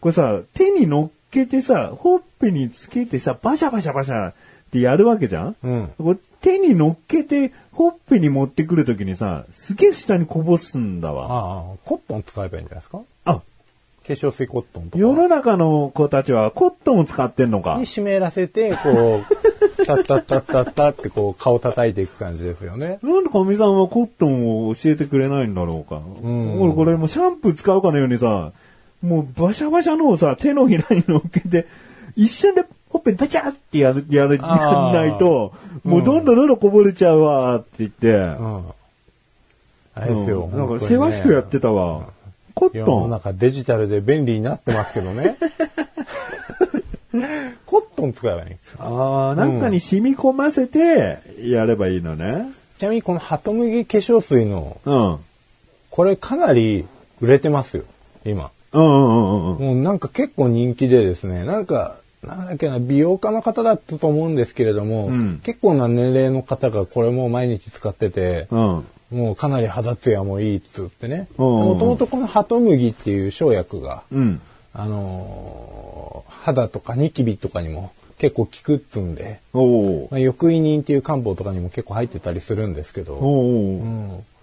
[0.00, 4.34] これさ、手に乗っけてさ、ほっぺにつけてさ、バシャバシャバシャっ
[4.70, 5.50] てやるわけじゃん？
[5.50, 5.54] い。
[5.64, 5.90] うん。
[5.98, 11.26] これ手に乗っけて、ほっぺに持ってくるときにさ、すげえ下にこぼすんだわ。
[11.30, 12.98] ああ、コットン使えばいいんじゃないですか？
[12.98, 13.00] あ、
[14.06, 14.98] 化粧水コットンとか。
[14.98, 17.86] 世の中の子たちはコットンを使ってんのかに。
[17.86, 19.22] 湿らせて、こ
[19.78, 22.98] う、タッタッタッタッタってこう顔叩いていく感じですよね。
[23.02, 25.96] なんでかみさんはコットンを教えてくれないんだろうか。
[25.96, 28.52] ん俺これもうシャンプー使うかのようにさ、
[29.02, 31.66] もうバシャバシャのをさ、手のひらに乗っけて、
[32.16, 35.52] 一瞬でほっぺバチャってやる、やる、やあーんないと、
[35.84, 38.64] もうどんどんどんどんこぼれちゃうわって言って、うん。
[39.94, 40.48] あれですよ。
[40.52, 42.15] うんなんか、せわしくやってたわ。
[42.56, 43.10] コットン。
[43.10, 45.36] 中デジタルで便利になってますけどね。
[47.66, 48.78] コットン使えばいいんですよ。
[48.80, 52.48] ああ、なんかに染み込ませて、やればいいのね。
[52.78, 55.12] ちなみにこのハトムギ化粧水の、うん。
[55.12, 55.18] うん
[55.96, 56.84] これかなり
[57.22, 57.84] 売れてますよ、
[58.26, 58.50] 今。
[58.72, 59.66] うんうんうんうん。
[59.66, 68.86] もうなんか結構人気でですね、なんか、なんだっけな、美容家の方だったと思うんですけれども、うん結構な年齢の方がこれもう毎日使ってて、うん。
[69.10, 71.28] もうかなり肌ツヤもいいっつってね。
[71.36, 74.40] もともとこのハトムギっていう生薬が、うん。
[74.72, 75.96] あのー
[76.46, 79.40] 肌とかニキビとかにも結構効くっつんで。
[79.52, 79.62] まあ、
[80.20, 83.18] 抑異人っていう漢方とかにも結構入ってたりするんですけど。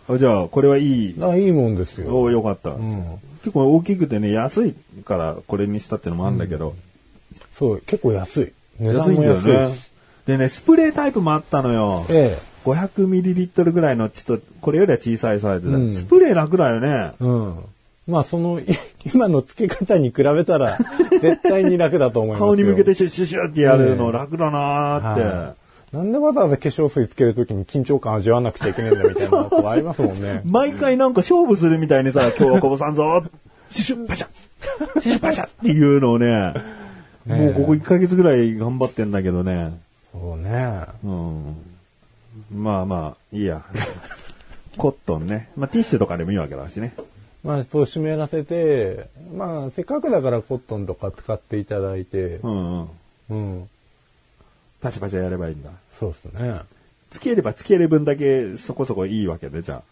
[0.09, 1.15] あじゃあ、これはいい。
[1.17, 2.13] だからいいもんですよ。
[2.13, 2.71] おお、よかった。
[2.71, 3.05] うん。
[3.39, 6.75] 結構大きくてね、安いからこれにしたってのもあるんだけど。
[7.53, 8.53] そう、結構安い。
[8.79, 9.69] 値段も安いで。
[10.25, 12.05] でね、スプレータイプもあったのよ。
[12.09, 15.75] え 500ml ぐらいの、ちょっと、これよりは小さいサイズで。
[15.75, 17.11] うんスプレー楽だよね。
[17.19, 17.23] え。
[17.23, 17.55] うん。
[18.07, 18.65] まあその、い
[19.13, 20.77] 今の付け方に比べたら、
[21.21, 22.45] 絶対に楽だと思いますよ。
[22.47, 25.21] 顔に向けてシュッシュッシュッってやるの楽だなーって。
[25.21, 25.63] はい
[25.93, 30.41] なんでわざわざ化粧水つけるときに緊張感味わなくちゃいけないんだみたいなことありますもんね。
[30.49, 33.23] 毎回なんか勝負するみたいにさ、今日はこぼさんぞ
[33.69, 34.27] シュシュッパシャ
[35.01, 36.55] シュシュッパシャっていうのをね、
[37.25, 39.77] もうここ1ヶ月ぐらい頑張ってんだけどね。
[40.11, 40.85] そうね。
[41.03, 41.55] うん。
[42.51, 43.63] まあまあ、いいや。
[44.77, 45.49] コットンね。
[45.55, 46.93] まあティッシュとかでもいいわけだしね。
[47.43, 52.89] まあ、そう湿らせて、まあ、せっかくだからコットンとか使っていただいてう、んうん。
[53.29, 53.69] うん。
[54.79, 55.69] パチパチやればいいんだ。
[55.91, 56.61] そうですね。
[57.11, 59.83] つければつける分だけそこそこいいわけで、じゃ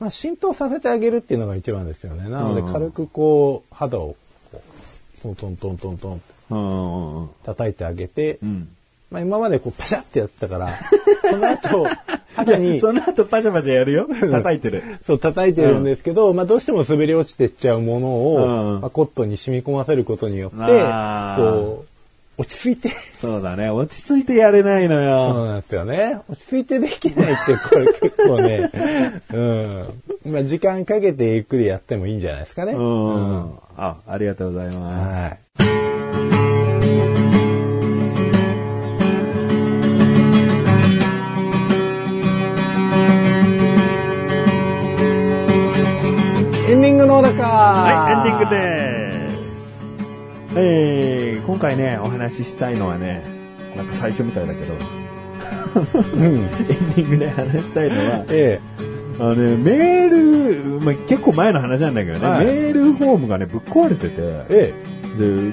[0.00, 2.28] まあ、浸透させてあげるっていうのが一番ですよね。
[2.28, 4.16] なので、うん軽くこう、肌を、
[4.50, 6.33] こうトントントントントンって。
[6.48, 8.68] 叩いてあげて、うん。
[9.10, 10.70] まあ、今までこう、パシャってやってたから、
[11.30, 11.86] その後、
[12.34, 14.08] 肌に、その後パチャパチャやるよ。
[14.08, 14.82] 叩いてる。
[15.06, 18.36] そう、叩いてるんですけど、まあ、どうしても滑り落ちてっちゃうものを、
[18.74, 20.56] うんまあ、コットンに染み込ませることによって、
[21.36, 21.94] こう、
[22.36, 22.90] 落ち着いて。
[23.20, 23.70] そうだね。
[23.70, 25.42] 落ち着いてやれないのそよ。
[25.44, 26.18] うなんですよね。
[26.28, 28.70] 落ち着いてできないって、これ結構ね、
[29.32, 30.32] うん。
[30.32, 32.72] まあ、時間かけてゆっくりやってもいいんじゃないですかね。
[32.72, 33.50] うん。
[33.76, 35.62] あ、ありがとうございます。
[35.62, 35.83] はい。
[46.74, 49.30] エンディングのだかはい、エンディングで
[50.48, 50.56] す。
[50.56, 53.22] えー、今回ね、お話ししたいのはね、
[53.76, 54.74] なんか最初みたいだけど、
[56.16, 56.24] うん。
[56.24, 58.58] エンディングで話したいのは、え
[59.20, 64.14] あのね、メール、まあ、結構前の話なんだけどね、はいメールフォームがね、ぶっ壊れてて、
[64.50, 64.74] え。
[65.16, 65.52] え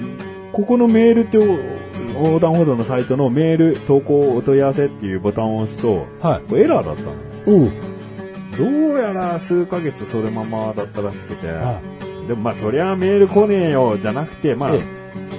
[0.52, 1.38] ここのメールって
[2.14, 6.26] 横断歩道のサイトのメール投稿お問い合わせっていうボタンを押すと、え。
[6.26, 6.54] はい。
[6.56, 7.12] エラーだったの。
[7.46, 7.92] おう。
[8.56, 11.80] どうやら数ヶ月そのままだったらしくて、は
[12.28, 14.82] でもまあそりゃメール来ねえよじゃなくて、まあ、え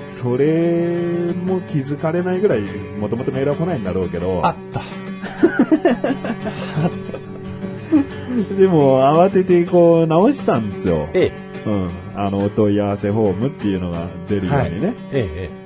[0.09, 4.81] それも気づかれないぐらいもともとメールは来ないんだろうけど、あった。
[8.57, 11.09] でも慌ててこう直したんですよ。
[11.13, 11.31] え
[11.65, 11.69] え。
[11.69, 11.89] うん。
[12.15, 14.93] あの、お問い合わせフォームっていうのが出るようにね。
[15.11, 15.62] ええ。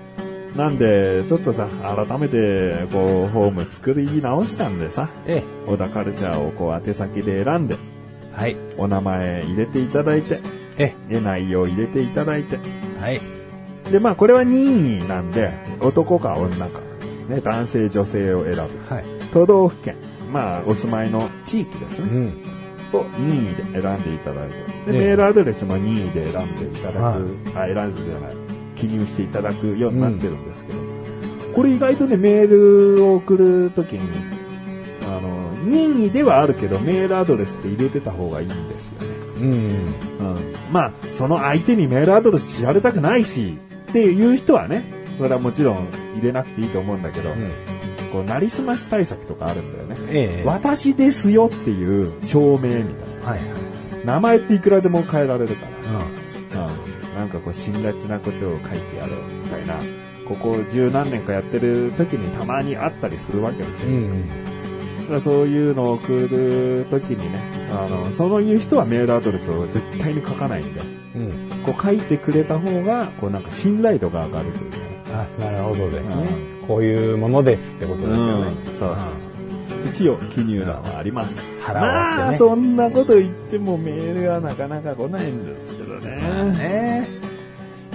[0.58, 5.70] なんで、ちょっとさ、改めて、こう、フォーム作り直したんでさ、ええ。
[5.70, 7.78] 小田カルチャーをこう、宛先で選んで、
[8.34, 8.58] はい。
[8.78, 10.42] お名前入れていただいて、
[10.80, 12.60] ええ、内容入れていただいて、
[13.00, 13.02] え。
[13.02, 13.22] はい。
[13.92, 16.80] で、まあ、これは任意なんで、男か女か、
[17.30, 18.62] ね、男性、女性を選ぶ。
[18.62, 19.06] はい。
[19.32, 19.96] 都道府県、
[20.34, 22.10] まあ、お住まいの地域ですね。
[22.12, 22.48] うん。
[22.94, 27.00] を任意で選んでいただいて、で、ええメールアドレスも任意で選んでいただく、
[27.56, 28.47] はいあ、選んでじゃない、
[28.78, 30.80] 記入していただくようになってるんですけど、
[31.56, 34.02] これ意外とね、メールを送るときに、
[35.08, 39.08] あの、任意ではあるけど、メールアドレスって入れてた方がいいんですよね。
[39.40, 39.46] うん。
[39.46, 39.94] うん。
[40.72, 43.58] まあ、その相手にメールアドレス知られたくないし、
[43.90, 44.84] っていう人はね、
[45.18, 47.52] それはもちろん入れなくていいと思うんだけど、うん。
[48.12, 49.96] こう、なりすまし対策とかあるんだよね。
[50.10, 50.44] ええ。
[50.46, 52.84] 私ですよっていう証明みたい
[53.24, 53.32] な。
[53.32, 54.06] はいはい。
[54.06, 56.06] 名前っていくらでも変えられるかうら、うん、
[57.28, 59.76] なんかこう辛辣なことを書いてやろうみたいな、
[60.26, 63.90] ここ十何年かやってる時にたまにあったりするわけですよ。
[63.90, 63.94] ん。
[63.94, 64.28] うん。
[64.30, 70.82] だからそういうのを送る時にね、あの、そういう人はメールアドレスを絶対に書かないんで、
[71.16, 71.64] うん。
[71.66, 75.28] こう書いてくれた方が、こうなんか信頼度が上がるというかね。
[75.40, 76.28] あ、なるほどですね。
[76.66, 78.54] こういうものですってことですよね。
[78.68, 79.38] うんそうそうそう。
[79.92, 81.42] 一応記入欄はあります。
[81.62, 86.12] 腹割ってねまあ、そんなこと言ってもメールはなかなか来ないんですけどね。
[86.58, 87.17] ね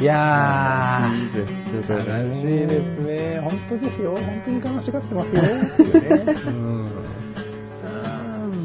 [0.03, 2.35] いや悲しいですけどー、ね。
[2.35, 3.41] 悲しいですね。
[3.41, 4.15] 本当ですよ。
[4.17, 5.43] 本当に悲しがってますよ。
[5.43, 6.33] っていうね。
[6.47, 6.55] うん。
[6.55, 6.57] う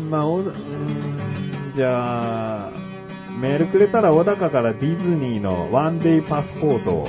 [0.08, 0.54] んまあ、おうん
[1.76, 2.72] じゃあ、
[3.40, 7.08] メールくれたら小高からディズニーのワンデイパスポートを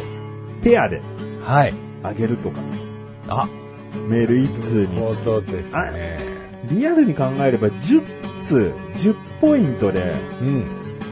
[0.62, 1.00] ペアで
[1.44, 1.74] はい。
[2.02, 2.60] あげるとか、
[3.28, 3.48] あ、
[4.08, 5.16] メール一通本に。
[5.24, 6.18] 当ですね。
[6.70, 8.02] リアルに考えれば10
[8.40, 10.64] 通、10ポイントでうん。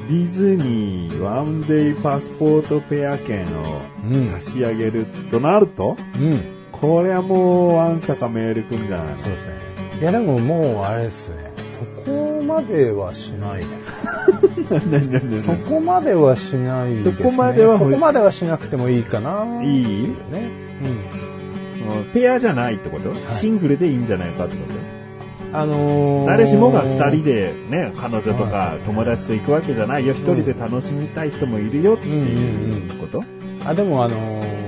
[0.08, 6.40] ディズニーワンデイパスポートペア券をうん差し上げるとなると、うん。
[6.72, 9.54] これはもうワンサかメールくんじゃないのそうですね。
[10.00, 11.52] いや、でももう、あれですね。
[11.78, 15.42] そこまではしないです。
[15.46, 17.14] そこまではしないです、ね。
[17.16, 19.44] そこまではそこまではしなくてもいいかな。
[19.62, 20.08] いい？
[20.08, 20.12] ね。
[20.82, 21.00] うん
[22.12, 24.74] ペアじゃないってこと、シングルでいいんじゃないかってこと？
[24.74, 24.75] うん。
[25.52, 30.12] あのー、誰しもが二人でね、彼女とか友達と行くわけじゃないよ。
[30.12, 33.24] 一人で楽しみたい人もいるよっていうこと、
[33.64, 34.66] あ、でもあのー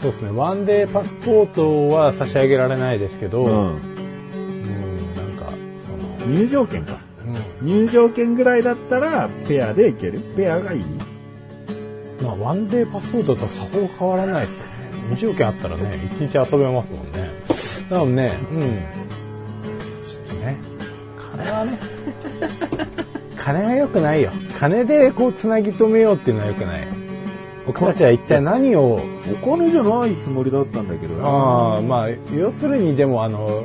[0.00, 5.16] そうですね、ワンデーパスポートは差し上げられないですけど、うん、うん。
[5.16, 5.50] なんか、
[6.20, 6.98] その、入場券か。
[7.62, 10.20] うん入場券ぐらいだったらペアで行ける？
[10.36, 10.84] ペアがいい？
[12.22, 14.70] まあ、ワンデーパスポートとさほど変わらないですよね。
[15.10, 17.30] 入場券あったらね、一日遊べますもんね。
[17.88, 19.05] だからね、うん。
[21.36, 21.78] 金はね、
[23.36, 24.30] 金が良くないよ。
[24.58, 26.88] 金でこう繋ぎ止めようっていうのは良くない。
[27.66, 29.00] 僕たちは一体何を、
[29.42, 31.28] お金じゃないつもりだったんだけどな。
[31.28, 33.64] ああ、まあ、要するにでもあの、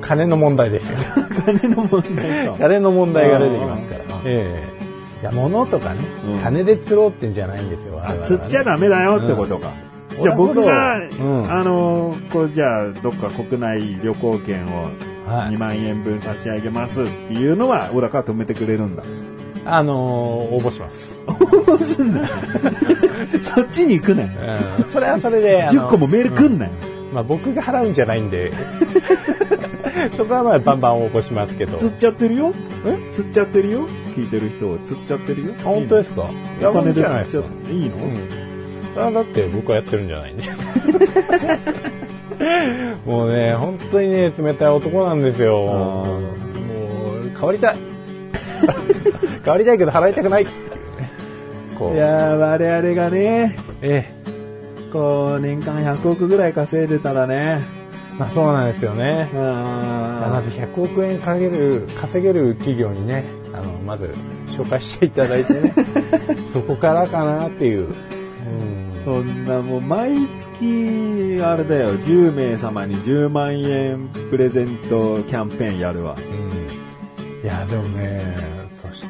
[0.00, 0.98] 金の問題ですよ。
[1.46, 2.56] 金の問題か。
[2.58, 4.02] 金の問題が出てきますから。
[4.24, 4.76] ええ
[5.22, 7.96] いや、物とかね、うん金で釣ろうってんじゃないんですよ。
[7.96, 9.72] ねあ釣っちゃダメだよってことか。
[10.22, 11.24] じゃあ僕が、う？
[11.24, 14.90] んあのこうじゃあどっか国内旅行券を
[15.26, 19.02] はい2万円分差し上げますっていうのは小高は止めてくれるんだ。
[19.64, 21.12] あのー応募します。
[21.66, 22.26] どうすんなよ
[23.42, 24.28] そっちに行くなよ。
[24.78, 26.70] うん、それはそれで、あの10個もメール来んなよ。
[27.12, 28.52] まあ僕が払うんじゃないんで、
[30.16, 31.76] そこはまあバンバン応募しますけど。
[31.78, 32.52] 釣っちゃってるよ？
[33.12, 33.88] 釣っちゃってるよ？
[34.16, 35.54] 聞いてる人を釣っちゃってるよ？
[35.60, 36.22] あ本当ですか？
[36.22, 36.70] いいの？
[36.70, 37.96] お金で釣っちゃっていいの、
[38.96, 39.08] うん。
[39.08, 40.44] あだって僕はやってるんじゃないんで。
[43.06, 45.58] もうね、本当にね、冷たい男なんですよ。
[45.58, 46.20] も
[47.22, 47.76] う、変わりたい。
[49.44, 51.10] 変わりたいけど払いたくないっていうね。
[51.78, 51.94] こう。
[51.94, 54.04] いやー、我々がね、え
[54.92, 58.18] こう、年間100億ぐらい稼いでたらね、え。
[58.18, 59.28] まあそうなんですよね。
[59.34, 64.14] まあず100億円かける、稼げる企業にね、あの、まず
[64.48, 65.74] 紹介していただいてね、
[66.52, 67.88] そこからかなっていう。
[67.88, 76.16] うんそんなもう毎月、あれだよ、10名様に10万円プレゼントキャンペーンやるわ。
[76.16, 78.34] うんいや、でもね、
[78.82, 79.06] そし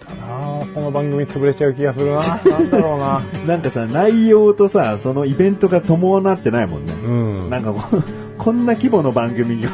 [0.00, 2.20] たら、この番組潰れちゃう気がするな。
[2.22, 3.22] なんだろうな。
[3.46, 6.94] なんかさ、内容とさ、そのイベントが伴ってないもんね。
[6.94, 7.08] う
[7.48, 7.50] ん。
[7.50, 8.02] なんかこう、
[8.38, 9.68] こんな規模の番組が、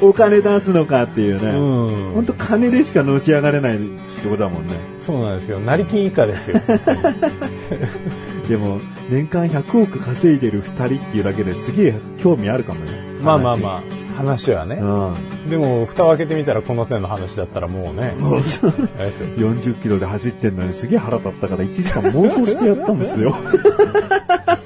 [0.00, 1.50] お金出すのかっていうね。
[1.50, 4.74] うんほんと金でしかのし上がれないってことだもんね。
[5.00, 5.60] そうなんですよ。
[5.60, 6.60] 成金以下ですよ。
[8.48, 8.80] でも、
[9.10, 12.92] 年間100億稼いでる2人っていうだけですげえ興味あるかもね。
[13.20, 13.82] まあまあまあ、
[14.16, 14.78] 話はね。
[14.80, 15.14] あ。
[15.50, 18.20] でも、蓋を開けてみたらこの手の話だったらもうねう。
[18.20, 18.24] ん。
[18.24, 23.36] もうそうあれですよ40キロで走ってんのにすげえ腹立ったから1時間妄想してやったんですよ。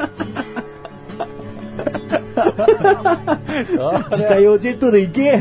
[4.11, 5.41] 自家用ジェットで行け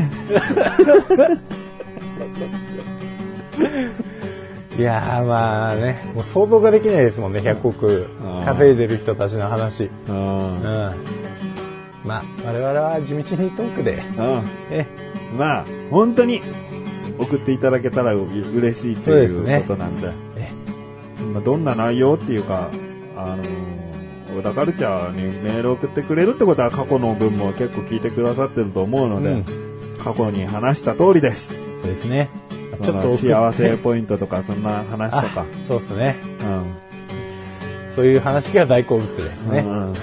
[4.78, 8.06] いやーまあね、もう想像ができないですもんね、100億
[8.46, 9.84] 稼いでる人たちの話。
[9.84, 9.90] う。
[10.08, 10.94] うんん。
[12.04, 14.42] まあ、我々は地道にトークで、うん。
[14.70, 14.86] え、
[15.36, 16.40] まあ、本当に
[17.18, 20.10] 送っていただけたらう嬉しいといそうことなんで。
[20.36, 20.50] え、
[21.34, 22.70] まあ、どんな内容っていうか、
[23.16, 23.46] あのー、
[24.40, 29.70] 小田カルチャーにメールを送ってくれるってことは過去の分も結構聞いてくださってると思うので、うん
[30.00, 31.52] 過去に話した通りです。
[31.82, 32.30] そうですね。
[32.82, 35.44] ちょっと幸せポイントとかそんな話とあか。
[35.68, 36.16] そうですね。
[37.90, 39.60] うそういう話が大好物ですね。
[39.60, 39.66] ん。
[39.66, 39.92] うんうん。
[39.92, 39.98] だ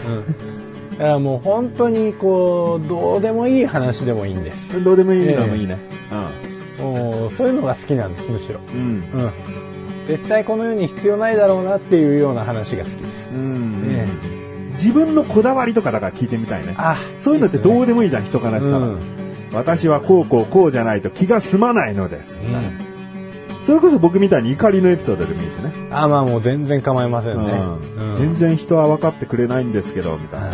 [0.97, 4.83] からもう本当にこう、どうでもいい話でもいいんです。
[4.83, 5.79] どうでもいいのもいいね。
[6.77, 8.59] もう、そういうのが好きなんです、むしろ。
[8.71, 8.79] うん。
[8.79, 9.31] うん。
[10.07, 13.29] 絶対この世に必要ないだろうなっていうような話が好きです。
[13.29, 13.37] うん。
[13.37, 14.37] うんえ
[14.77, 16.75] 自分のこだわりとかだから聞いてみたいね。
[16.77, 18.77] あそういうのってどうででもいいじゃん、人からしたら。
[18.77, 18.99] うん。
[19.51, 22.41] 私はこうこうこうじゃないと気が済まないのです。
[22.41, 23.65] うん。
[23.65, 25.73] それこそ僕みたいに怒りのエピソードでもいいしね。
[25.91, 27.51] あ、まあもう全然構いませんね。
[27.51, 30.47] うんうん全然人は分かってくれないんですけど、みたいな。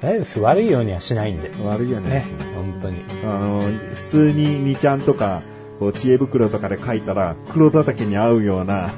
[0.00, 0.40] 大丈夫です。
[0.40, 1.50] 悪いようにはしないんで。
[1.64, 2.24] 悪いよねね。。
[2.54, 3.00] 本当に。
[3.24, 3.62] あの、
[3.94, 5.42] 普通に2ちゃんとか、
[5.78, 8.92] こう知恵袋とかで書いたら、黒叩きに合うような、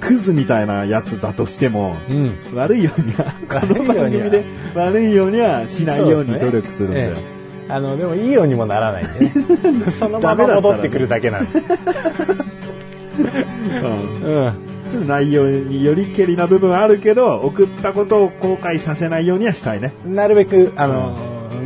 [0.00, 2.32] クズみたいなやつだとしても、うん。
[2.54, 7.06] 悪いようには、こ 悪いようにはの番組で悪いようにはしないように努力するんで。
[7.06, 9.32] そうですねええあの、でもいいようにもならないんでね。
[9.96, 11.60] そのまま戻ってくるだけなんで。
[14.24, 14.52] うんうん。
[14.90, 19.92] ちょっと内容によりけりな部分はあるけど、送ったことを後悔させないようにはしたいね。
[20.04, 21.16] なるべく、あの、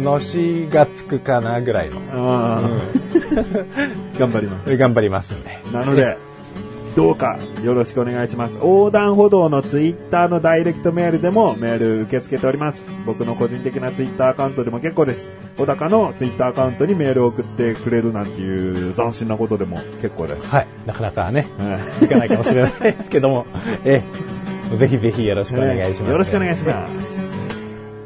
[0.02, 1.96] のしがつくかなぐらいの。
[1.96, 3.03] うん
[4.18, 4.76] 頑張ります。
[4.76, 5.58] 頑張りますんで。
[5.72, 6.16] なので、
[6.94, 8.54] どうかよろしくお願いします。
[8.54, 12.82] 横断歩道のツイッターのダイレクトメールでもメール受け付けております。
[13.04, 15.26] 僕の個人的なツイッターアカウントでも結構です。
[15.56, 20.46] 小高のツイッターアカウントにメールを送ってくれるなんていう斬新なことでも結構です。
[20.46, 20.66] はい。
[20.86, 23.46] なかなかね、はいいかないかもしれないですけども、
[23.84, 24.02] え
[24.72, 26.10] え、ぜひぜひよろしくお願いします。
[26.10, 27.23] よろしくお願いします。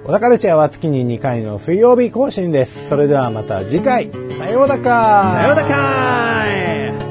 [0.09, 2.89] 小田カルチャーは月に2回の水曜日更新です。
[2.89, 4.11] それではまた次回。
[4.39, 7.08] さようだかさようだか